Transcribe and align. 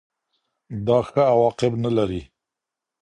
دا 0.85 0.97
ښه 1.07 1.21
عواقب 1.31 1.73
نلري. 1.83 2.21